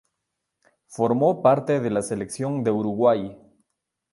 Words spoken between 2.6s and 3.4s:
de Uruguay.